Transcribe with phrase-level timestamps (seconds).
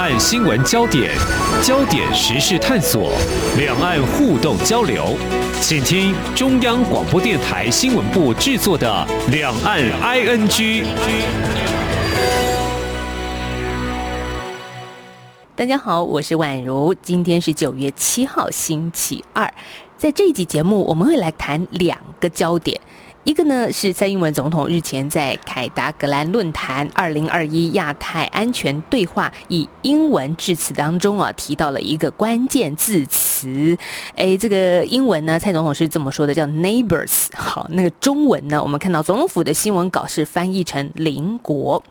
[0.00, 1.12] 岸新闻焦点，
[1.62, 3.12] 焦点时事探索，
[3.58, 5.14] 两岸互动交流，
[5.60, 10.48] 请听中央广播电台新闻部制作的《两岸 ING》。
[15.54, 19.52] 大家好，我是宛如，今天是九月七号，星期二，
[19.98, 22.80] 在这一集节目，我们会来谈两个焦点。
[23.24, 33.76] 一个呢是蔡英文总统日前在凯达格兰论坛二零二一亚太安全对话以英文致辞当中啊提到了一个关键字词，
[34.16, 37.26] 哎，这个英文呢蔡总统是这么说的，叫 neighbors。
[37.34, 41.82] 好，那个中文呢，我们看到总统府的新闻稿是翻译成邻国。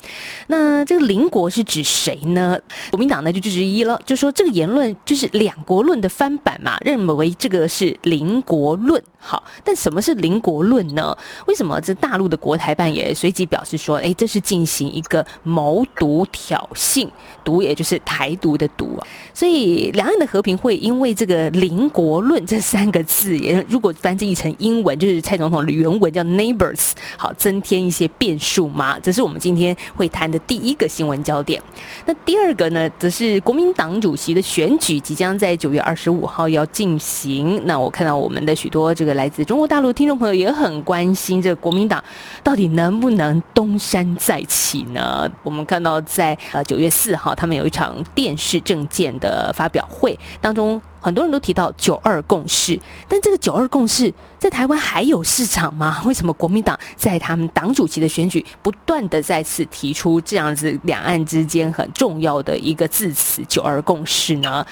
[0.48, 2.58] 那这个邻国是指谁呢？
[2.90, 9.02] 国民党呢就质疑了，就说这个言论就是两国论的翻版嘛，认为这个是邻国论。
[9.22, 11.16] 好，但什么是邻国论呢？
[11.46, 17.08] 为什么这大陆的国台办也随即表示说，哎，这是进行一个谋独挑衅，
[17.44, 19.08] 独也就是台独的独啊。
[19.34, 29.00] 所以两岸的和平会因为这个邻国论这三个字，也如果翻译成英文，就是蔡总统的原文叫 neighbors，好，增添一些变数吗？
[29.02, 31.62] 这是我们今天会谈的第一个新闻焦点。
[32.06, 37.62] 那第二个呢，则是国民党主席的选举即将在九月二十五号要进行。
[37.66, 42.04] 那我看到我们的许多这个来自中国大陆听众朋友也很关心，这个国民党
[42.44, 45.30] 到底能不能东山再起呢？
[45.44, 50.82] 我们看到在呃九月四号，他们有一场电视政见的发表会当中。
[51.02, 56.02] 很多人都提到九二共识，但这个九二共识在台湾还有市场吗？
[56.04, 64.66] 为什么国民党在他们党主席的选举不断的再次提出这样子两岸之间很重要的一个字词“九二共识”呢？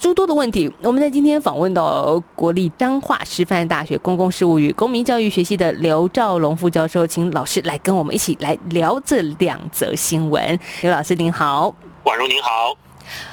[0.00, 10.58] 诸多的问题，我们在今天访问到国立彰化师范大学公共事务与公民教育学系的刘兆龙副教授，请老师来跟我们一起来聊这两则新闻。
[10.80, 12.89] 刘老师您好，婉如您好。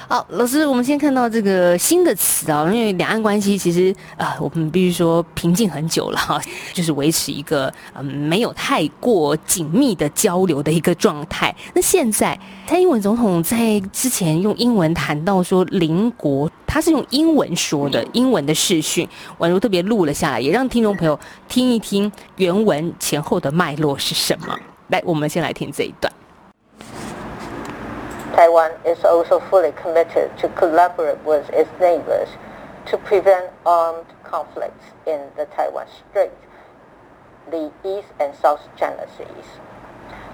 [0.08, 6.40] 好，老师，我们先看到这个新的词啊，因为两岸关系其实啊，我们必须说平静很久了哈，
[6.72, 11.54] 就是维持一个嗯没有太过紧密的交流的一个状态。
[11.74, 19.06] 那现在蔡英文总统在之前用英文谈到说邻国，他是用英文说的，英文的视讯，
[19.38, 21.18] 宛如特别录了下来，也让听众朋友
[21.48, 24.58] 听一听原文前后的脉络是什么。
[24.88, 26.10] 来，我们先来听这一段。
[28.38, 32.28] Taiwan is also fully committed to collaborate with its neighbors
[32.86, 36.30] to prevent armed conflicts in the Taiwan Strait,
[37.50, 39.58] the East and South China Seas.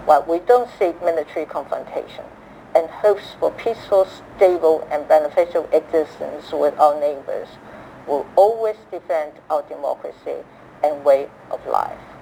[0.04, 2.26] While we don't seek military confrontation
[2.74, 7.48] and hopes for peaceful, stable, and beneficial existence with our neighbors,
[8.06, 10.44] will always defend our democracy
[10.82, 12.13] and way of life.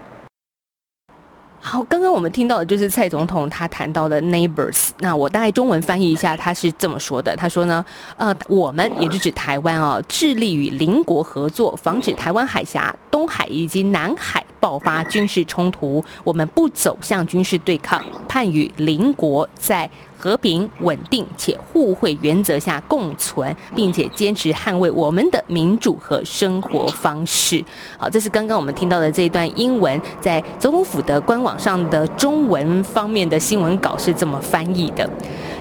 [1.64, 4.88] 好，刚刚我们听到的就是蔡总统他谈到的 neighbors。
[4.98, 7.82] 那我大概中文翻译一下，他是这么说的：他说呢，
[8.16, 16.02] 呃，我们也就指台湾啊，致力于邻国合作，防止台湾海峡、东海以及南海爆发军事冲突。
[16.22, 19.90] 我们不走向军事对抗，盼与邻国在。
[20.22, 27.60] 和平、稳定且互惠原则下共存，并且坚持捍卫我们的民主和生活方式。
[27.98, 35.10] 好，这是刚刚我们听到的这一段英文，在总统府的官网上的中文方面的新闻稿是这么翻译的。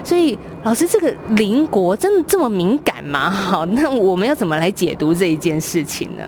[0.04, 3.28] 所以，老师，这个邻国真的这么敏感吗？
[3.28, 6.22] 好，那我们要怎么来解读这一件事情呢？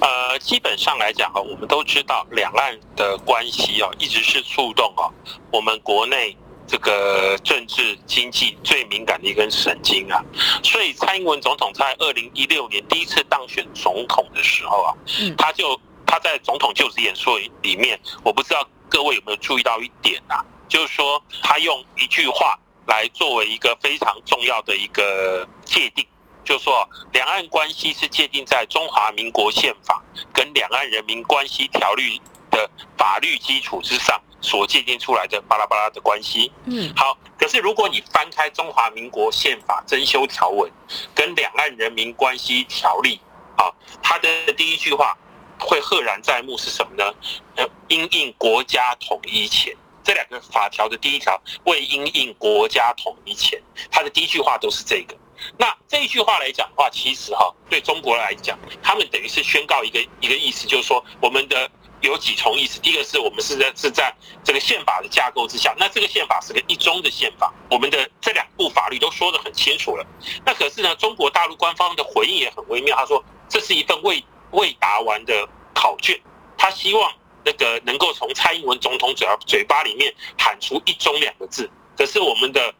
[0.00, 5.10] 呃，基本上来讲啊，我们都知道两岸的关系啊，一直是触动啊
[5.50, 6.36] 我们国内。
[6.64, 10.24] 这个政治经济最敏感的一根神经啊，
[10.62, 14.94] 所以蔡英文总统在二零一六年第一次当选总统的时候啊，
[15.36, 26.06] 他就他在总统就职演说里面，我不知道各位有没有注意到一点啊，就是说他用一句话来作为一个非常重要的一个界定，
[26.44, 32.20] 就是说两岸关系是界定在中华民国宪法跟两岸人民关系条例
[32.50, 34.20] 的法律基础之上。
[34.44, 37.16] 所界定出来的巴拉巴拉的关系，嗯，好。
[37.38, 40.68] 可是如果你翻开中华民国宪法增修条文
[41.14, 43.20] 跟两岸人民关系条例，
[43.56, 43.70] 啊，
[44.02, 45.16] 它的第一句话
[45.60, 47.14] 会赫然在目是什么呢？
[47.54, 53.62] 呃，因应国家统一前，这两个法条的第一条为因应国家统一前，
[53.92, 55.14] 它的第一句话都是这个。
[55.58, 61.70] 那这一句话来讲的话，其实哈，对中国来讲，他们等于是宣告一个一个意思，就是说我们的。
[62.02, 62.80] 有几重意思？
[62.80, 64.12] 第一个是我们是在是在
[64.42, 70.04] 这个宪法的架构之下，那这个宪法是个一中的宪法，我们的这两部法律都说得很清楚了。
[70.44, 76.20] 那可是呢，中国大陆官方的回应也很微妙，他说这是一份未未答完的考卷，
[76.58, 77.08] 他希望
[77.44, 81.70] 那个能够从蔡英文总统嘴嘴巴里面喊出一中两个字。
[81.96, 82.74] 可是我们的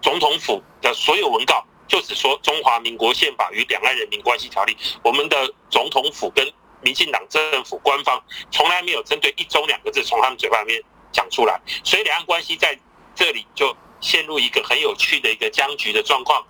[0.00, 4.74] 总统府的所有文告就只说中华民国宪法与两岸人民关系条例，
[5.04, 6.50] 我们的总统府跟
[6.80, 8.18] 民进党政府官方
[8.50, 12.74] 从来没有针对一中两个字从他们嘴巴里面讲出来，所以两岸关系在
[13.14, 16.42] 这里就陷入一个很有趣的一个僵局的状况。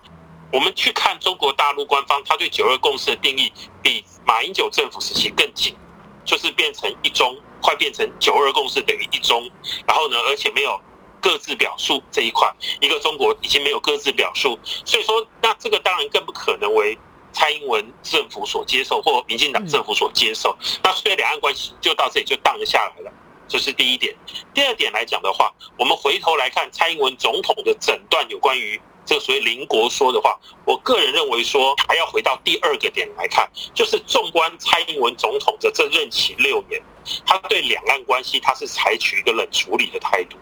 [0.49, 3.51] 我们去看中国大陆官方，他对九二共识的定义
[3.81, 5.75] 比马英九政府时期更紧，
[6.23, 9.51] 就是变成一中，快变成九二共识等于一中，
[9.85, 10.79] 然后呢，而且没有
[11.23, 16.97] 各自表述这一块，一个中国已经没有各自表述，所以说，那这个当然更不可能为
[17.31, 20.53] 蔡英文政府所接受或民进党政府所接受，
[20.83, 23.11] 那所以两岸关系就到这里就荡了下来了，
[23.47, 24.13] 这是第一点。
[24.53, 25.49] 第二点来讲的话，
[25.79, 28.79] 我们回头来看蔡英文总统的诊断有关于。
[29.05, 36.81] 这个所谓邻国说的话，我个人认为说还要回到第二个点来看，就是纵观蔡英文总统的这任期六年，
[37.25, 40.37] 他对两岸关系他是采取一个冷处理的态度。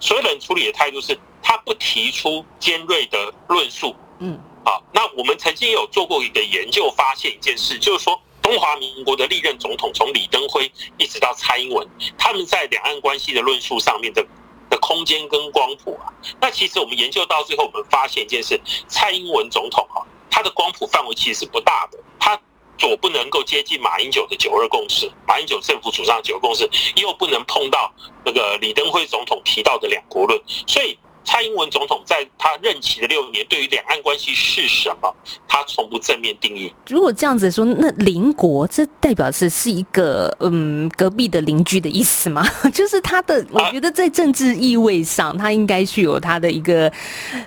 [0.00, 3.94] 所谓冷处理的态度是，他不提出尖锐的论述。
[4.18, 11.86] 嗯，好，那我们曾经有做过一个研究，发现一件事，就是说中华民国的历任总统，从李登辉一直到蔡英文，
[12.16, 14.24] 他们在两岸关系的论述上面的。
[14.70, 16.08] 的空间跟光谱啊，
[16.40, 18.58] 那其实我们研究到最后，我们发现一件事：
[18.88, 22.40] 蔡英文总统哈，他的光谱范围其实是不大的，他
[22.82, 27.92] 左不能够接近马英九的九二共识，马英九政府主张九二共识，又不能碰到
[28.24, 30.36] 那个李登辉总统提到的两国论，
[30.66, 30.98] 所以。
[31.24, 35.14] 蔡英文总统在他任期的六年，对于两岸关系是什么，
[35.46, 36.74] 他从不正面定义。
[36.88, 42.44] 如果这样子说，那邻国这代表是是一个嗯隔壁的邻居的意思吗？
[42.74, 46.92] 就是他的，我觉得在政治意味上，他应该具有他的一个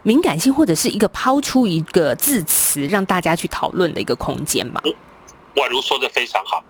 [0.04, 4.82] 敏感性，或者是一个抛出一个字词让大家去讨论的一个空间吧。
[5.56, 6.64] 宛如说的非常好，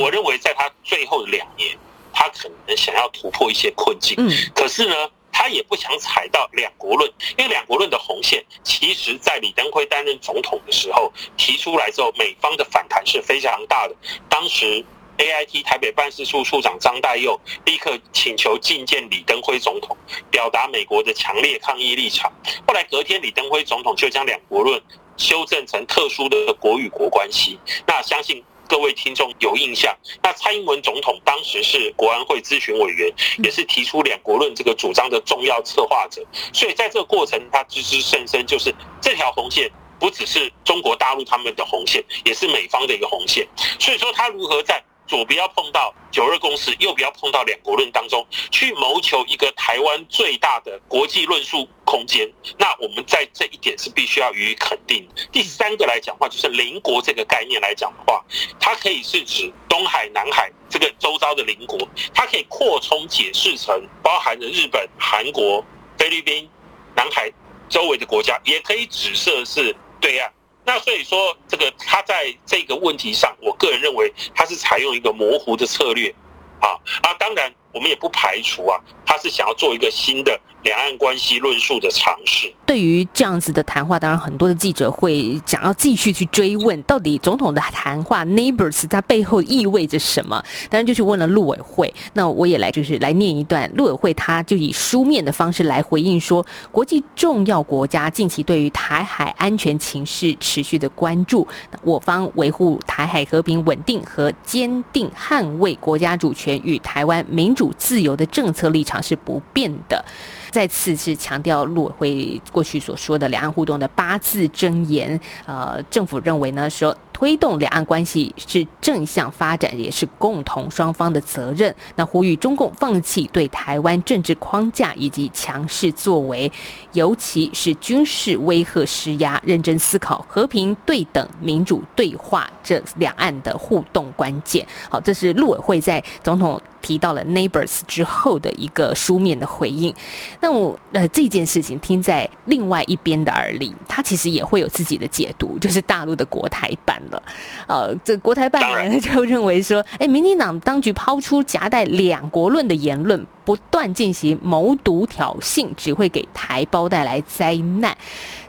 [0.00, 1.76] 我认为在他最后的两年，
[2.12, 4.14] 他可能想要突破一些困境。
[4.18, 4.94] 嗯，可是呢？
[5.38, 13.94] 他也不想踩到两国论，因为两国论的红线，其实在李登辉担任总统的时候提出来之后，美方的反弹是非常大的。
[14.30, 14.82] 当时
[15.18, 19.94] A I T 台北办事处处长张代佑立刻请求觐见李登辉总统，
[20.30, 22.32] 表达美国的强烈抗议立场。
[22.66, 24.82] 后来隔天，李登辉总统就将两国论
[25.16, 27.58] 修正成特殊的国与国关系。
[27.86, 28.42] 那相信。
[28.68, 33.08] 各位听众有印象，那蔡英文总统当时是国安会咨询委员，
[33.44, 36.20] 也是提出两国论这个主张的重要策划者，
[36.52, 39.70] 所以在这个过程，他知之甚深，就是这条红线
[40.00, 43.46] 不只是中国大陆他们的红线，也是美方的一个红线，
[43.78, 44.82] 所以说他如何在。
[45.06, 52.30] 左不要碰到九二共识，右不要碰到两国论当中，去谋求一个台湾最大的国际论述空间。
[52.58, 55.06] 那我们在这一点是必须要予以肯定。
[55.30, 58.24] 第三个来讲话，就是邻国这个概念来讲的话，
[58.58, 61.78] 它可以是指东海、南海这个周遭的邻国，
[62.12, 65.64] 它可以扩充解释成包含着日本、韩国、
[65.98, 66.48] 菲律宾、
[66.94, 67.30] 南海
[67.68, 70.32] 周围的国家，也可以指涉是对岸。
[70.66, 76.12] 那所以说，这个他在这个问题上，我个人认为他是采用一个模糊的策略，
[76.60, 80.40] 啊啊，当然我们也不排除啊，他是想要做一个新的。
[80.62, 90.42] 两岸关系论述的尝试，对于这样子的谈话，当然很多的记者会想要继续去追问，到底总统的谈话 neighbors 它背后意味着什么？
[90.68, 91.94] 当然就去问了陆委会。
[92.14, 101.46] 那我也来就是来念一段，陆委会他就以书面的方式来回应说，国际重要国家近期对于台海安全情势持续的关注，
[101.82, 110.04] 我方维护台海和平稳定和坚定捍卫国家主权与台湾民主自由的政策立场是不变的。
[110.50, 116.96] 再次是强调陆委会过去所说的两岸互动的八字真言，呃，政府认为呢说。
[117.12, 121.74] 推动两岸关系是正向发展，也是共同双方的责任。
[121.94, 126.52] 那呼吁中共放弃对台湾政治框架以及强势作为，
[126.92, 134.66] 尤其是军事威吓施压，认真思考和平、对等、民主对话这两岸的互动关键。
[134.90, 139.94] 好，这是陆委会在总统提到了 neighbors 之后的一个书面的回应。
[140.40, 147.00] 那我呃这件事情听在另外一边的耳里，他其实也会有自己的解读，就是大陆的国台办。
[147.10, 147.22] 了，
[147.68, 157.96] 呃，这国台办人 就认为说，哎，民进党当局抛出夹带两国论的言论，不断进行谋独挑衅，只会给台胞带来灾难。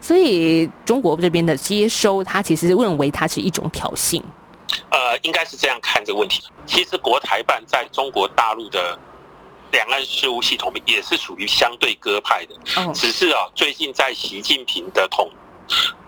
[0.00, 4.20] 所以中国这边的接收，他其实认为它是一种挑衅。
[4.90, 6.42] 呃，应该是这样看这个问题。
[6.66, 8.98] 其实国台办在中国大陆的
[9.72, 12.54] 两岸事务系统也是属于相对鸽派的，
[12.92, 15.30] 只是啊，最近在习近平的统。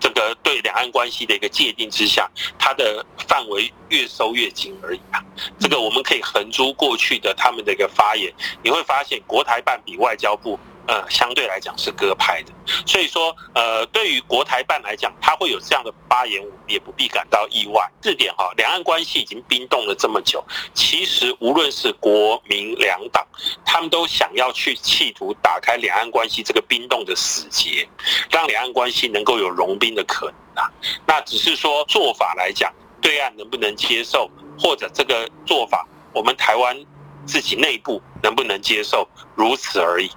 [0.01, 2.27] 这个对两岸关系的一个界定之下，
[2.59, 5.23] 它的范围越收越紧而已啊。
[5.59, 10.59] 这个我们可以横租过去的他们的一个发言，你会发现国台办比外交部
[10.91, 12.53] 呃，相对来讲是鸽派的，
[12.85, 17.89] 所以说，呃，对于国台办来讲，他会有这样的发言，也不必感到意外。
[18.03, 20.45] 四点哈，两岸关系已经冰冻了这么久，
[20.75, 23.25] 其实无论是国民两党，
[23.65, 27.89] 他们都想要去企图打开两岸关系这个冰冻的死结，
[28.29, 30.69] 让两岸关系能够有融冰的可能啊。
[31.07, 34.29] 那只是说做法来讲，对岸能不能接受，
[34.59, 36.77] 或者这个做法，我们台湾
[37.25, 40.11] 自己内部能不能接受，如此而已。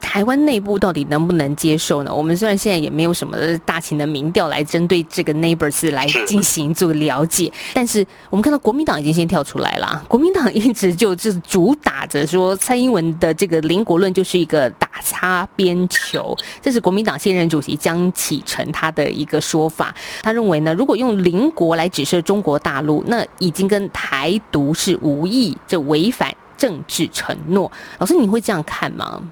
[0.00, 2.14] 台湾内部到底能不能接受呢？
[2.14, 10.04] 我们虽然现在也没有什么大型的民调来针对这个 Neighbors 来进行做了解，但是我们看到国民党已经先跳出来了。
[10.08, 19.94] 国民党一直就是主打着说蔡英文的这个邻国论就是一个打擦边球，这是国民党现任主席江启臣他的一个说法。
[20.22, 27.72] 他认为呢，如果用邻国来指涉中国大陆，那已经跟台独是无异，这违反政治承诺。
[27.98, 29.22] 老师，你会这样看吗？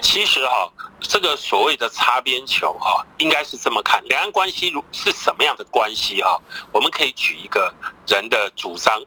[0.00, 6.40] 其实哈，这个所谓的擦边球哈，应该是这么看：两岸关系如是什么样的关系哈？
[6.72, 7.72] 我们可以举一个
[8.06, 9.02] 人的主张，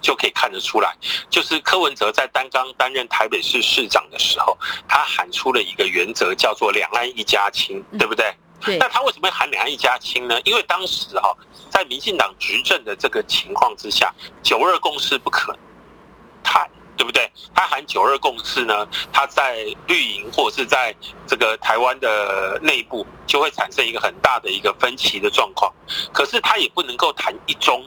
[0.00, 0.94] 就可以看得出来。
[1.28, 4.56] 就是柯文哲在担刚担任台北市市长的时候，
[4.86, 8.32] 他喊出了一个原则，叫做“两岸一家亲”，对不对？
[8.60, 8.78] 对。
[8.78, 10.40] 那他为什么喊“两岸一家亲”呢？
[10.44, 11.36] 因为当时哈，
[11.70, 15.56] 在民进党执政的这个情况之下，“九二共识”不可。
[16.96, 17.30] 对不对？
[17.54, 18.86] 他喊九二共识呢？
[19.12, 20.94] 他在绿营或者是在
[21.26, 25.72] 这个台湾的内部，就会产生一个很大的一个分歧的状况。
[26.12, 27.84] 可是他也不能够谈一中，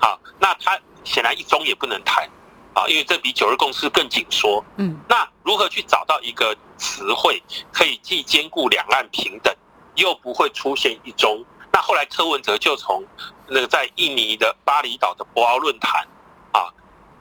[0.00, 2.28] 啊，那他显然一中也不能谈，
[2.74, 4.62] 啊，因为这比九二共识更紧缩。
[4.76, 9.54] 嗯，那如何去找到一个词汇，可以既兼顾两岸平等，
[9.94, 11.42] 又不会出现一中？
[11.72, 13.02] 那后来柯文哲就从
[13.46, 16.06] 那个在印尼的巴厘岛的博鳌论坛。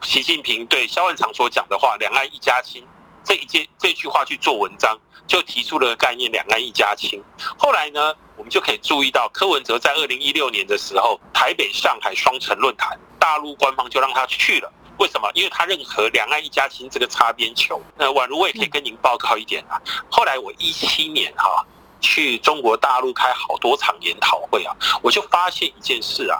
[0.01, 2.83] 习近平对萧万长所讲的话“两岸一家亲”
[3.23, 7.21] 这一件这句话去做文章，就提出了概念“两岸一家亲”。
[7.59, 14.71] 后来呢，我们就可以注意到柯文哲在二零一六年的时候，台北、上海双城论坛，大陆官方就让他去了。
[14.97, 15.29] 为什么？
[15.33, 17.81] 因为他认可“两岸一家亲”这个擦边球。
[17.97, 19.79] 呃，宛如我也可以跟您报告一点啊。
[20.09, 21.65] 后来我一七年哈
[22.01, 26.39] 去中国大陆开好多场研讨会啊，我就发现一件事啊。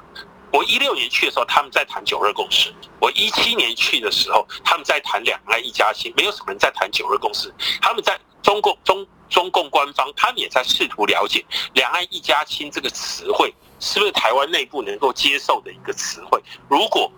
[0.51, 7.53] 我一六年去的时候，他们在谈九二共识；我一七年去的时候，他们在谈两岸一家亲，没有什么人在谈九二共识。
[7.81, 16.41] 他们在中共中中共官方，他们也在试图了解“两岸一家亲”这个词汇是不是台湾内部能够接受的一个词汇。
[16.67, 17.11] 如果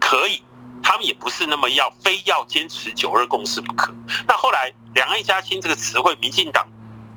[0.00, 0.42] 可以，
[0.82, 3.92] 他们也不是那么要非要坚持九二共识不可。
[4.26, 6.66] 那后来“两岸一家亲”这个词汇，民进党。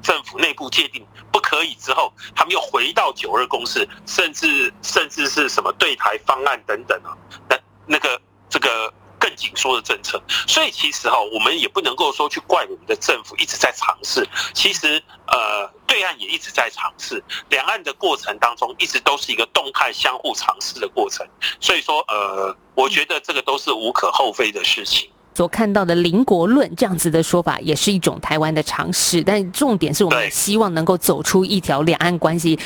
[0.04, 7.18] 政府内部界定不可以之后，他们又回到九二共识，甚至甚至是什么对台方案等等啊，
[7.50, 7.58] 那
[7.88, 10.22] 那个这个更紧缩的政策。
[10.46, 14.28] 所以其实哈，我们也不能够说去怪我们的政府一直在尝试。
[14.54, 21.26] 其实呃，对岸也一直在尝试，两岸的过程当中一直都是一个动态相互尝试的过程。
[21.62, 25.10] 所以说呃，我觉得这个都是无可厚非的事情。
[25.36, 32.58] 所看到的“邻国论”这样子的说法，也是一种台湾的尝试，但重点是我们希望能够走出一条两岸关系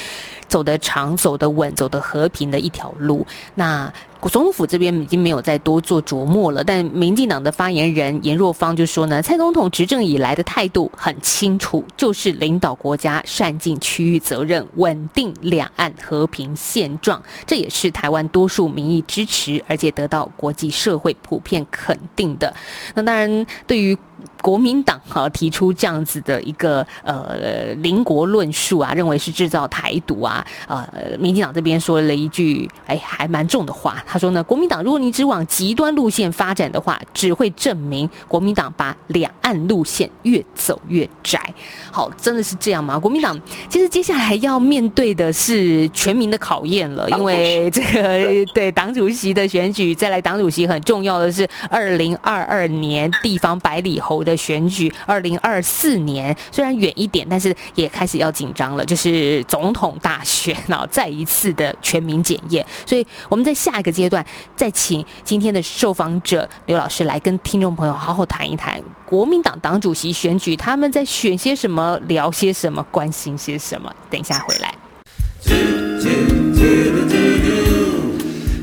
[0.47, 3.25] 走得长、走得稳、走得和平的一条路。
[3.55, 3.91] 那。
[4.29, 22.53] 总统府这边已经没有再多做琢磨了，但民进党的发言人严若芳就说呢，蔡总统执政以来的态度很清楚，就是领导国家善尽区域责任，稳定两岸和平现状，这也是台湾多数民意支持，而且得到国际社会普遍肯定的。
[22.95, 23.95] 那当然，对于。
[24.41, 30.87] 国民党哈提出这样子的一个呃邻国论述啊，认为是制造台独啊，呃，
[31.19, 41.53] 民进党这边说了一句哎还蛮重的话，他说呢，国民党如果你只往极端路线发展的话，只会证明国民党把两岸路线越走越窄。
[41.91, 42.97] 好，真的是这样吗？
[42.97, 54.01] 国民党其实接下来要面对的是全民的考验了， 因为这个 对党主席的选举，再来党主席很重要的是二零二二年地方百里。
[54.07, 62.65] 侯的选举，二零二四年虽然远一点，但是也开始要紧张了，就是总统大选然后，再一次的全民检验。
[62.85, 73.93] 所以我们在下一个阶段，再请今天的受访者刘老师来跟听众朋友好好谈一谈国民党党主席选举，他们在选些什么，聊些什么，关心些什么。
[74.09, 74.73] 等一下回来。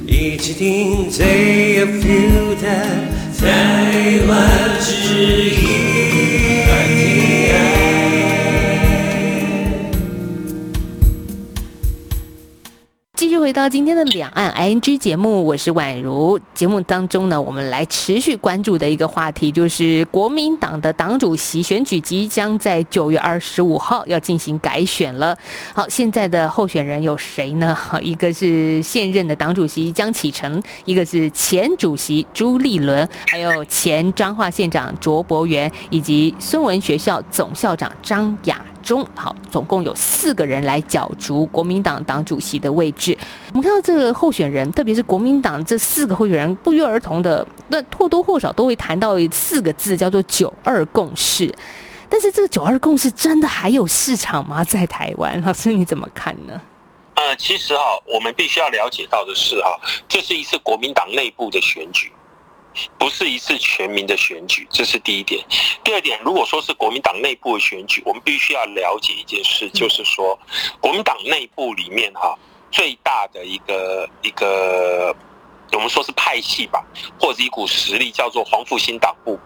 [0.06, 3.24] 一起听 ZFU 的。
[3.38, 6.13] 台湾之音。
[13.35, 16.38] 续回到今天的两岸 ING 节目，我是宛如。
[16.55, 25.37] 节目当中呢，我们来持续关注的一个话题，就是国民党的党主席选举即将在九月二十五号要进行改选了。
[25.75, 27.76] 好，现在的候选人有谁呢？
[28.00, 38.64] 一个是现任的党主席江启臣，一个是前主席朱立伦，还有前彰化县长卓博源，以及孙文学校总校长张雅。
[38.85, 43.17] 中好，总共有四个人来角逐国民党党主席的位置。
[43.49, 51.53] 我们看到这个候选人，特别是国民党这四个候选人，不约而同的，那或多或少都会谈到四个字，叫做“九二共识”。
[52.09, 54.62] 但是这个“九二共识”真的还有市场吗？
[54.62, 56.61] 在台湾，老师你怎么看呢？
[57.14, 59.71] 呃，其实哈，我们必须要了解到的是哈，
[60.09, 62.12] 这是一次国民党内部的选举。
[62.99, 65.45] 不是一次全民的选举，这是第一点。
[65.83, 70.38] 第二点，如果说是国民党内部的选举，我们必须要了解一件事，就是说，
[70.81, 72.37] 国民党内部里面哈，
[72.71, 75.14] 最大的一个一个，
[75.73, 76.85] 我们说是派系吧，
[77.21, 79.38] 或者一股实力，叫做黄复兴党部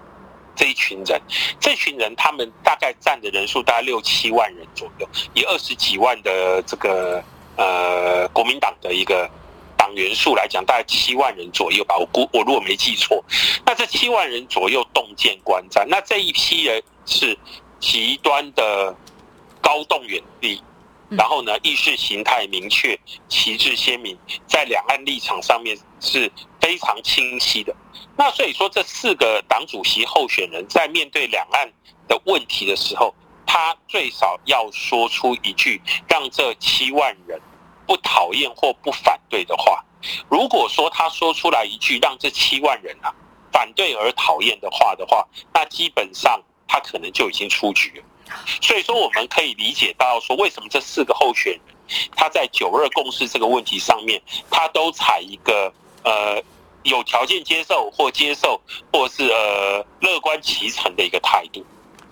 [0.57, 1.21] 这一群人，
[1.61, 7.23] 这群人他们大概占的人数大概六七万人左右，以二十几万的这个
[7.57, 9.29] 呃国民党的一个。
[9.89, 11.97] 党员数来讲，大概七万人左右吧。
[11.97, 13.25] 我估我如果没记错，
[13.65, 17.39] 那这七万人左右洞见观战，那这一批人是
[17.81, 18.95] 极端的
[19.63, 20.63] 高动员力，
[21.09, 24.15] 然后呢意识形态明确、旗帜鲜明，
[24.47, 26.31] 在两岸立场上面是
[26.61, 27.75] 非常清晰的。
[28.15, 31.73] 那所以说，这四个党主席候选人在面对两岸
[32.07, 33.15] 的问题的时候，
[33.47, 37.41] 他最少要说出一句让这七万人。
[37.89, 39.83] 不讨厌或不反对的话，
[40.29, 43.11] 如果说他说出来一句让这七万人啊
[43.51, 48.05] 反对而讨厌的话的话，那基本上他可能就已经出局了。
[48.61, 51.61] 所以说，我们可以理解到说，为什么这四个候选人
[52.15, 55.73] 他在九二共识这个问题上面，他都采一个
[56.05, 56.43] 呃
[56.83, 58.61] 有条件接受或接受，
[58.93, 61.65] 或是呃乐观其成的一个态度，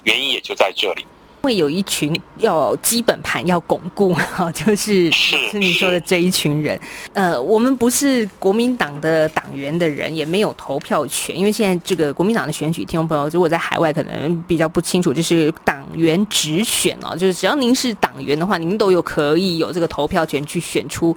[0.04, 1.04] 原因也就在这里。
[1.46, 6.76] 会有一群要基本盘要巩固 哈，就是是你说的这一群人。
[7.12, 21.16] 呃，我们不是国民党的党员的人，也没有投票权，因为现在这个国民党的选举，听众朋友如果在海外可能比较不清楚，就是党员直选哦，就是只要您是党员的话，您都有可以有这个投票权去选出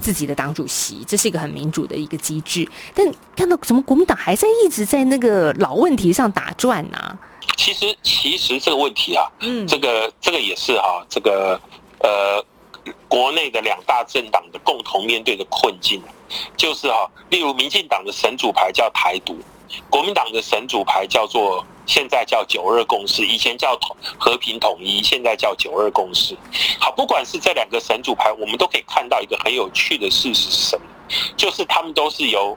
[0.00, 2.66] 自己的党主席，这是一个很民主的一个机制。
[2.94, 7.18] 但看到什么国民党还在一直在那个老问题上打转呢？
[7.56, 11.58] 其实，其实这个问题啊，嗯，这个这个也是哈，这个
[12.00, 12.44] 呃，
[13.08, 16.02] 国内的两大政党的共同面对的困境，
[16.56, 19.38] 就是哈，例如民进党的神主牌叫台独，
[19.88, 26.36] 国民党的神主牌叫做现在叫九二共识，以前叫统和平统一，现在叫九二共识。
[26.78, 30.84] 好，不管是这两个神主牌，我们都可以看到一个很有趣的事实是什么，
[31.36, 32.56] 就是他们都是由。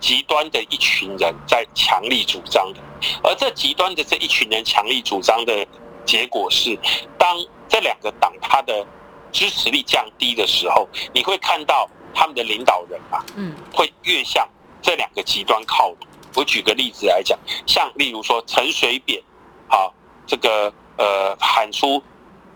[0.00, 2.80] 极端的一群人在强力主张的，
[3.22, 5.66] 而这极端的这一群人强力主张的
[6.04, 6.78] 结果是，
[7.18, 7.36] 当
[7.68, 8.86] 这两个党他的
[9.32, 14.46] 支持力降低的时候，你会看到他们的领导人啊，嗯，会越向
[14.82, 15.98] 这两个极端靠拢。
[16.34, 19.22] 我举个例子来讲，像例如说陈水扁，
[19.68, 19.90] 啊，
[20.26, 22.02] 这个呃喊出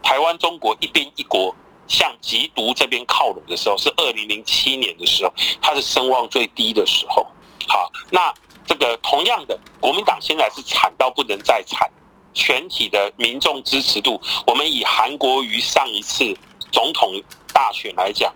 [0.03, 1.55] 台湾中国一边一国
[1.89, 7.27] 向缉毒这边靠拢的时候，是二零零七年的时候，他的声望最低的时候。
[7.67, 8.33] 好，那
[8.67, 11.91] 这个同样的，国民党现在是惨到不能再惨，
[12.35, 16.37] 全体的民众支持度，我们以韩国瑜上一次
[16.71, 17.13] 总统
[17.53, 18.33] 大选来讲，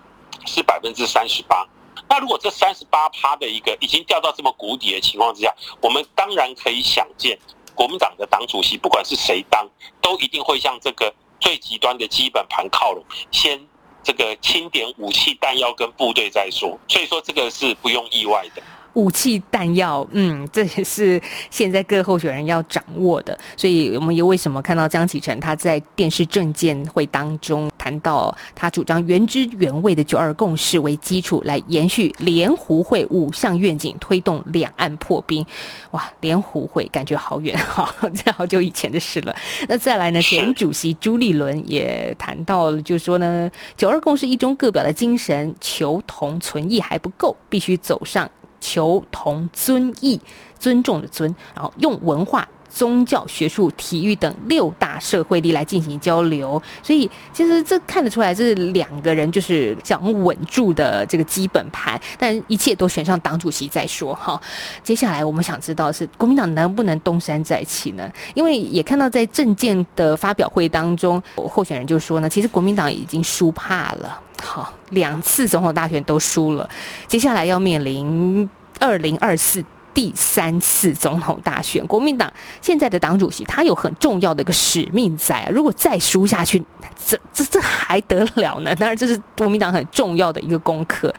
[0.46, 1.66] 是百分之三十八。
[2.08, 7.38] 那如果这三十八趴的一个已经掉到这么谷底的情况之下，我们当然可以想见，
[7.74, 9.66] 国民党的党主席不管是谁当，
[10.00, 13.61] 都一定会向这个最极端的基本盘靠拢，先
[14.05, 16.78] 这个清点武器弹药跟部队再说。
[16.88, 18.62] 所以说这个是不用意外的。
[18.94, 23.38] 武器弹药，嗯，这也是现在各候选人要掌握的。
[23.57, 35.44] 所以，我们又为什么看到江启臣他在电视政见会当中谈到，他主张原汁原味的九二共识为基础，来延续联湖会五项愿景，推动两岸破冰。
[35.92, 39.35] 哇，联湖会感觉好远哈， 这好久以前的事了。
[39.68, 48.31] 那再来呢，前主席朱立伦也谈到了，就说呢，九二共识一中各表的精神，求同存异还不够，必须走上。
[48.62, 50.18] 求同尊异，
[50.59, 56.62] 尊重的尊，然后用文化、宗教、学术、体育等六大社会力来进行交流。
[56.83, 62.01] 所以，其实这看得出来，这是两个人就是想稳住的这个基本盘。
[62.16, 64.40] 但一切都选上党主席再说哈。
[64.83, 68.11] 接下来我们想知道是国民党能不能东山再起呢？
[68.33, 74.20] 因为也看到在政见的发表会当中，候选人就说呢，其实国民党已经输怕了。
[74.42, 76.68] 好，两次总统大选都输了，
[77.07, 79.64] 接下来要面临二零二四。
[79.94, 86.64] 第三次总统大选，国民党现在的党主席他有很重要的一个使命在，如果再输下去，
[87.07, 88.74] 这这这还得了呢？
[88.74, 91.14] 当然，这是国民党很重要的一个功课。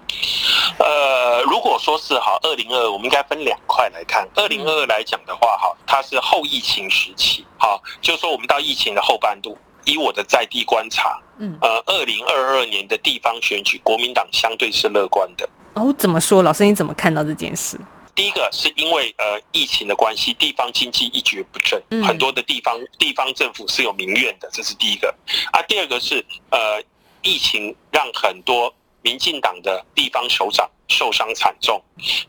[0.80, 4.28] 呃，如果说是好，二零二，我们应该分两块来看。
[4.34, 15.48] 二零二二来讲的话，哈，它是后疫情时期，好，就是说我们到疫情的后半度，以我的在地观察，嗯，呃，二零二二年的地方选举，国民党相对是乐观的。
[15.76, 16.42] 哦，怎么说？
[16.44, 17.80] 老师你怎么看到这件事？
[18.16, 25.14] 第一个是因为呃疫情的关系，地方经济一蹶不振，很多的地方地方政府是有民怨的，这是第一个。
[25.52, 26.80] 啊，第二个是呃
[27.24, 31.82] 疫情让很多民进党的地方首长受伤惨重，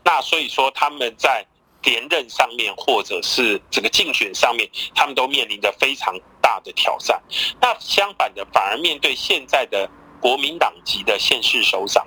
[0.03, 1.45] 那所以说他们在
[1.85, 7.21] 连任上面或者是这个竞选上面，他们都面临着非常大的挑战。
[7.61, 9.89] 那相反的，反而面对现在的。
[10.19, 12.05] 国民党籍的县市首长，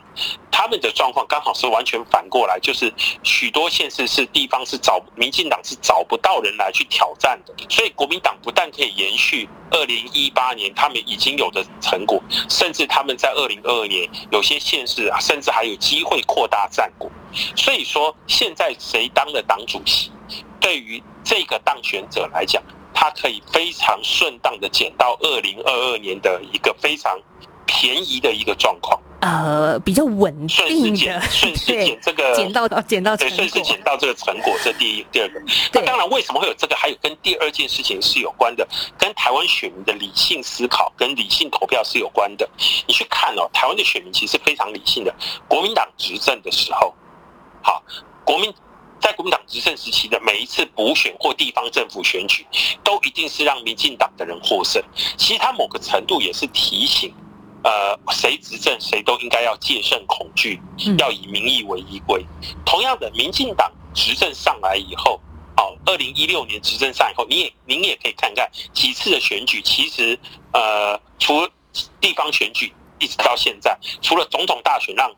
[0.50, 2.92] 他们的状况刚好是完全反过来，就是
[3.22, 17.10] 许多县市是地方是找民进党是找不到人来去挑战的，所以国民党不但可以延续二零一八年他们已经有的成果，甚至他们在二零二二年有些县市啊，甚至还有机会扩大战果。
[17.54, 20.10] 所以说，现在谁当了党主席，
[20.58, 27.16] 对于这个当选者来讲，他可以非常顺当的捡到二零二二年的一个非常。
[27.68, 35.38] 便宜的一个状况，呃，比较稳定的，顺势捡这个捡到捡到对，顺势捡到这个成果，这第一第二个。
[35.74, 36.74] 那当然，为什么会有这个？
[36.74, 42.48] 还有跟第二件事情是有关的，跟台湾选民的理性思考跟理性投票是有关的。
[42.86, 45.14] 你去看哦，台湾的选民其实非常理性的。
[45.46, 46.94] 国民党执政的时候，
[47.62, 47.82] 好，
[48.24, 48.50] 国民
[48.98, 52.46] 在国民党执政时期的每一次补选或地方政府选举，
[52.82, 54.82] 都一定是让民进党的人获胜。
[55.18, 57.12] 其实他某个程度也是提醒。
[57.68, 60.58] 呃，谁执政，谁都应该要戒慎恐惧，
[60.96, 62.24] 要以民意为依归。
[62.64, 65.20] 同样的，民进党执政上来以后，
[65.58, 70.18] 哦，二零一六年执政上以后，你也您也可以看看几次的选举，其实
[70.54, 71.50] 呃，除了
[72.00, 75.14] 地方选举一直到现在，除了总统大选让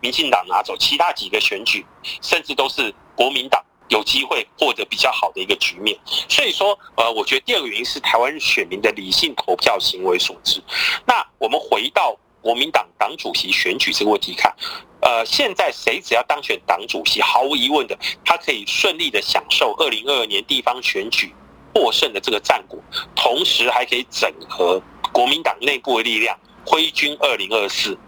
[0.00, 1.84] 民进党拿走，其他几个选举
[2.22, 3.60] 甚至都是国民党。
[3.88, 10.62] 有机会获得比较好的一个局面，所以说，呃，我觉得第二个原因是台湾选民的理性投票行为所致。
[11.06, 14.54] 那我们回到国民党党主席选举这个问题看，
[15.02, 21.34] 呃，现在谁只要当选党主席，毫无疑问的，他可以顺利的享受二零二二年地方选举
[21.74, 22.78] 获胜的这个战果，
[23.14, 24.80] 同时还可以整合
[25.12, 27.98] 国民党内部的力量，挥军二零二四。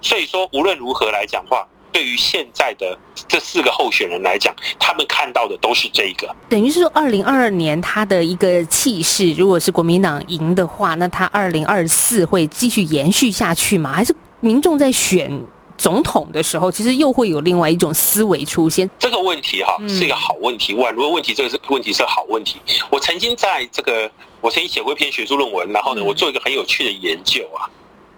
[0.00, 1.68] 所以说，无论如何来讲话。
[1.96, 2.94] 对于现在的
[3.26, 6.28] 这四个候选人来讲，他们看到的都是这个。
[6.46, 13.94] 等于是说，二零二二年他的一个气势，如果是国民党赢的话，那他二零二四会继续延续下去吗？
[13.94, 15.42] 还是民众在选
[15.78, 18.90] 总统的时候，其实又会有另外一种思维出现？
[18.98, 22.60] 这个问题哈是一个好问题，宛如问题，这个是问题是好问题。
[22.90, 24.10] 我曾经在这个，
[24.42, 27.64] 我曾经写过一篇学术论文，然后呢，我做一个很有趣的研究啊。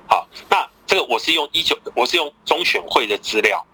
[0.09, 3.65] 好，那这个我是用一九，我是用中选会的资料。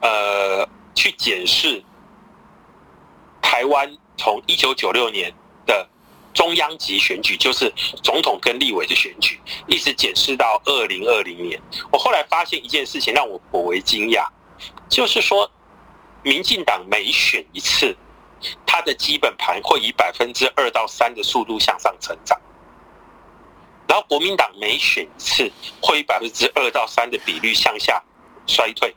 [0.00, 1.82] 呃，去检视
[3.42, 5.32] 台湾从一九九六年
[5.66, 5.88] 的
[6.32, 11.60] 中央级选举，就是总统跟立委的选举，一直检视到二零二零年。
[11.92, 14.26] 我后来发现一件事情让我颇为惊讶，
[14.88, 15.50] 就是说，
[16.22, 17.96] 民进党每选一次，
[18.64, 22.40] 它的基本盘会以百分之二到三的速度向上成长，
[23.88, 25.50] 然后国民党每选一次，
[25.82, 28.02] 会以百分之二到三的比率向下
[28.46, 28.94] 衰退。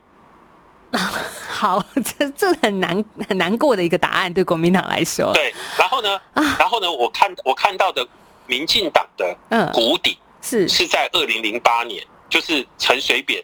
[1.49, 5.31] 好，这这很难很难过的一个答案，对国民党来说。
[5.33, 6.21] 对，然后呢？
[6.33, 6.91] 然后呢？
[6.91, 8.07] 我看我看到的
[8.45, 9.35] 民进党的
[9.73, 13.43] 谷底是是在二零零八年，就是陈水扁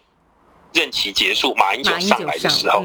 [0.73, 2.83] 任期结束，马英九上来的时候。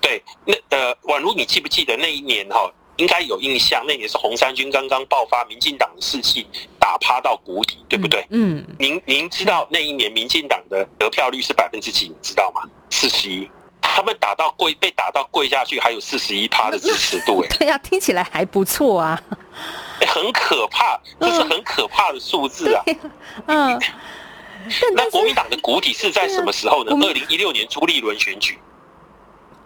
[0.00, 2.70] 对，那呃，宛如你记不记得那一年哈？
[2.96, 6.46] 应该有印象，那年是红三军刚刚爆发，民进党的士气
[6.80, 8.26] 打趴到谷底，对不对？
[8.30, 8.64] 嗯。
[8.78, 12.08] 您您知道那一年民进党的得票率是百分之几？
[12.08, 12.62] 你知道吗？
[12.90, 13.48] 四十一。
[13.98, 19.20] 他们打到跪，被打到跪下去，还有四十一趴的支持度， 哎，对呀，听起来还不错啊，
[20.00, 22.84] 哎， 很可怕，这是很可怕的数字啊，
[23.46, 23.80] 嗯，
[24.94, 26.92] 那国民党的谷底是在什么时候呢？
[26.92, 28.56] 二零一六年朱立伦选举，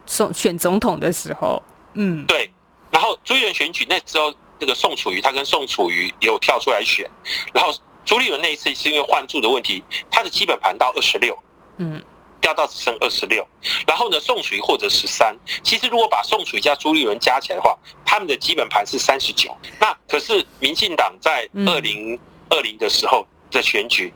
[0.07, 2.51] 总选总统的时候，嗯，对，
[2.91, 7.07] 然后朱立伦选举那时候，那个宋楚瑜他跟宋楚瑜有跳出来选，
[7.53, 7.71] 然后
[8.07, 11.39] 朱立伦那一次是因为换柱的问题，他的基本盘到二十六，
[11.77, 12.03] 嗯。
[12.43, 13.43] 掉到只剩二十六，
[13.87, 15.35] 然后呢，宋楚瑜或者十三。
[15.63, 19.57] 其实如果把宋楚瑜加朱立伦加起来的话，他们的基本盘是三十九。
[19.81, 24.13] 那可是民进党在二零二零的时候的选举。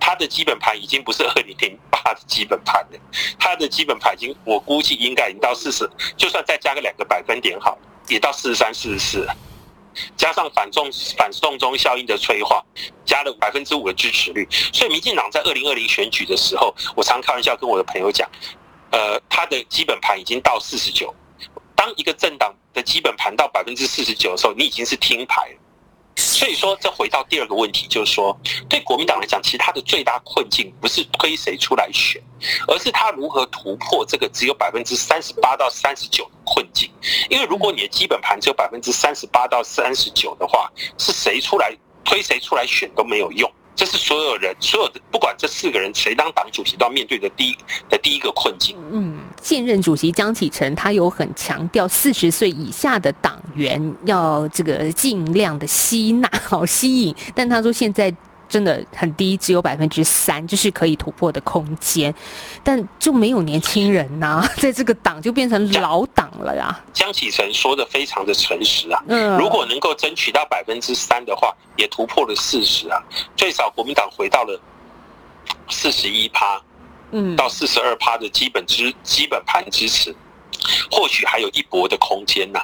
[0.00, 2.98] 他的基本盘已经不是二零零八的基本盘了，
[3.36, 9.36] 它的基本盘已经我估计应该已经到四十，就算再加个两个百分点好，也到四十三、四十四了。
[10.16, 12.64] 加上反中反送中效应的催化，
[13.04, 18.28] 加了百分之五的支持率，所以民进党在二零二零选举的时候，我常开玩笑跟我的朋友讲，
[18.90, 21.14] 呃，他的基本盘已经到四十九。
[21.74, 25.56] 当一个政党的基本盘到百分之四十九的时候，你已经是听牌了。
[26.18, 28.36] 所以说，这回到第二个问题，就是说，
[28.68, 32.20] 对国民党来讲，其实他的最大困境不是推谁出来选，
[32.66, 36.90] 而是他如何突破这个只有百分之三十八到三十九的困境。
[37.30, 41.72] 因为如果你的基本盘只有百分之三十八到三十九的话，是谁出来
[42.04, 43.50] 推谁出来选都没有用。
[43.76, 47.56] 这是所有人所有的不管这四个人谁当党主席都要面对的第一
[47.88, 48.76] 的第一个困境。
[48.90, 58.14] 嗯，现任主席江启臣他有很强调四十岁以下的党员要这个尽量的吸纳好吸引，但他说现在。
[58.50, 62.14] 真的很低，只有百分之三，就是可以突破的空间，
[62.64, 66.82] 但就没有年轻人呐， 在这个党就变成老党了呀。
[66.94, 72.98] 江启臣说的非常的诚实啊，嗯，如果能够争取到百分之三的话，也突破了四十啊，
[73.36, 74.58] 最少国民党回到了
[75.68, 76.58] 四十一趴，
[77.10, 80.14] 嗯，到四十二趴的基本支基本盘支持，
[80.90, 82.60] 或许还有一搏的空间呐。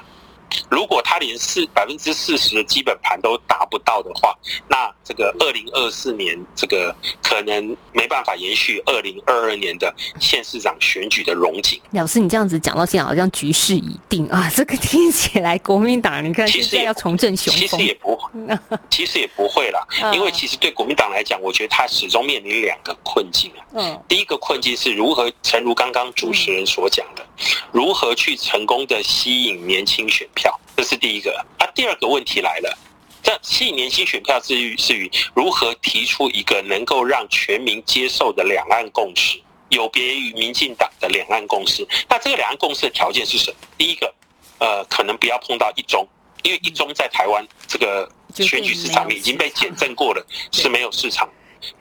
[0.69, 11.79] 如果他连四百分之四十的基本盘都达不到的话，那这个二零二四年这个可能没办法延续二零二二年的县市长选举的荣景。
[11.91, 14.51] 老师，你这样子讲到现在，好像局势已定啊！
[14.53, 18.29] 这个听起来国民党，你看其实要重振雄风，其实也不会，
[18.91, 19.79] 其实也不会啦。
[20.13, 23.63] 因为其实对国民党来讲，我觉得他始终面临两个困境啊。
[23.75, 27.25] 嗯，第一个困境是如何，诚如刚刚主持人所讲的，
[27.71, 30.59] 如何去成功的吸引年轻选票。
[30.75, 32.77] 这是第一个，啊，第二个问题来了，
[33.23, 41.87] 这吸引年轻选票之余，是于如何提出一个能够让全民接受的两岸共识，有别于民进党的两岸共识。
[42.09, 43.57] 那这个两岸共识的条件是什么？
[43.77, 44.13] 第一个，
[44.59, 46.07] 呃，可能不要碰到一中，
[46.43, 51.29] 因为一中在台湾这个选举市场已经被检证过了， 是没有市场。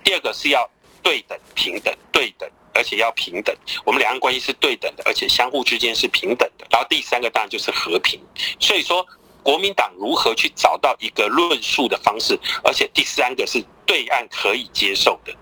[0.02, 0.70] 第二个是要
[1.02, 2.48] 对等、平等、对等。
[2.74, 6.66] 而且要平等，我们两岸关系是对等的，而且相互之间是平等的。
[6.70, 8.20] 然后第三个当然就是和平。
[8.58, 9.06] 所以说，
[9.42, 15.32] 国民党如何去找到一个论述的方式，而且第三个是对岸可以接受的。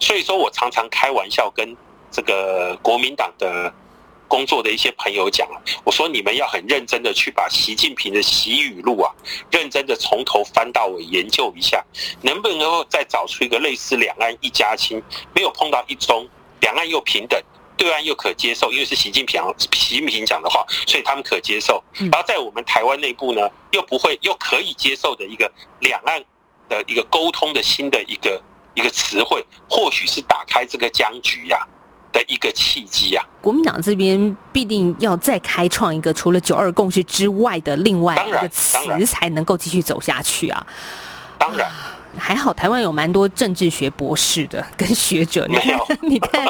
[0.00, 1.76] 所以说我常常开玩笑跟
[2.10, 3.72] 这个国民党的
[4.26, 5.48] 工作的一些朋友讲，
[5.84, 9.12] 我说你们要很认真的去把习近平的习语录啊，
[9.50, 11.84] 认真的从头翻到尾研究一下，
[12.22, 15.00] 能不能够再找出一个类似两岸一家亲，
[15.34, 16.28] 没有碰到一中。
[16.60, 17.40] 两岸又平等，
[17.76, 19.42] 对岸又可接受，因为是习近平
[19.72, 21.82] 习近平讲的话，所以他们可接受。
[21.94, 26.22] 然后在我们台湾内部呢，又不会又可以接受的一个两岸
[26.68, 28.42] 的一个沟通的新的一个
[28.74, 31.66] 一个词汇，或许是打开这个僵局呀
[32.12, 33.24] 的一个契机呀。
[33.40, 40.66] 国民党这边必定要再开创一个除了九二共识之外的另外一个词，才能够继续走下去啊。
[41.38, 41.70] 当然。
[42.16, 45.46] 还好，台湾有蛮多政治学博士的跟学者。
[45.50, 46.46] 你看，你看，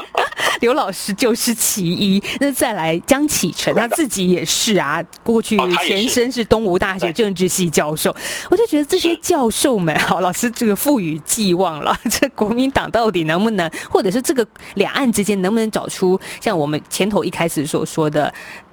[0.61, 2.23] 刘老师就是其一。
[2.41, 8.15] 那再来，江启臣他自己也是啊，过去前身是东吴大学政治系教授。
[8.51, 11.97] 我就觉得这些教授们， 好，老师这个赋予寄望了。
[12.11, 18.33] 这国民党到底能不能，或者是这个两岸之间能不能找出像我们前头一开始所说的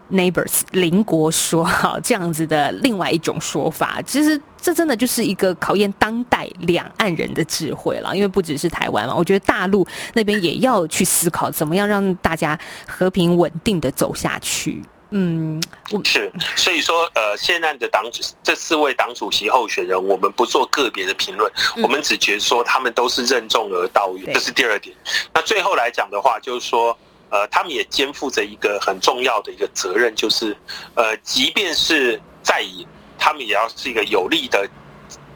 [0.09, 8.15] ？Neighbors，邻国说好这样子的另外一种说法，其实这真的就是一个考验当代两岸人的智慧了。
[8.15, 14.81] 因为不只是台湾嘛，我觉得大陆那边也要去思考怎么样让大家和平稳定的走下去。
[15.09, 15.61] 嗯，
[16.05, 24.95] 是，所以说，呃，现在的党主这四位党主席候选人，我们不做个别的评论，我们只觉得说他们都是任重而道远，这是第二点。
[25.33, 26.97] 那最后来讲的话，就是说。
[27.29, 30.55] 呃，他们也肩负着一个很重要的一个责任，就是，
[30.95, 32.85] 呃，即便是在野，
[33.17, 34.67] 他们也要是一个有力的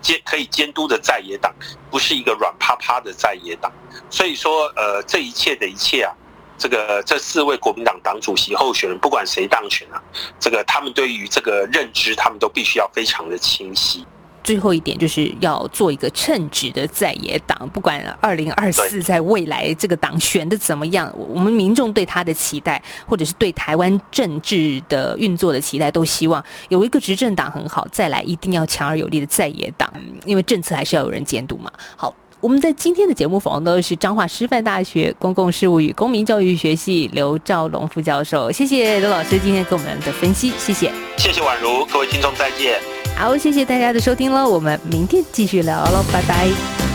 [0.01, 1.54] 监可以监督的在野党，
[1.89, 3.71] 不是一个软趴趴的在野党。
[4.10, 6.13] 所以说，呃，这一切的一切啊，
[6.58, 10.01] 这个这四位国民党党主席候选人，不管谁当选啊，
[10.39, 14.06] 这个他们对于这个认知，他们都必须要非常的清晰。
[14.43, 29.91] 最后一点就是要做一个称职的在野党，不管二零二四在未来这个党选的怎么样，我们民众对他的期待，或者是对台湾政治的运作的期待，都希望有一个执政党很好，再来一定要强而有力的在野党，
[30.25, 31.71] 因为政策还是要有人监督嘛。
[31.95, 43.00] 好，我们在今天的节目访问的是彰化师范大学公共事务与公民教育学系刘兆龙副教授，谢谢刘老师今天给我们的分析，谢谢，谢谢宛如，各位听众再见。
[43.15, 46.90] 好，谢谢大家的收听喽，我们明天继续聊喽，拜拜。